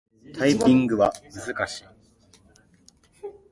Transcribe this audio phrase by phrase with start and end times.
[0.35, 1.13] タイピングは
[1.53, 1.83] 難しい。